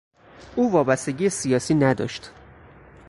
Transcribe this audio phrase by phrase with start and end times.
[0.55, 2.31] او وابستگی سیاسی نداشت.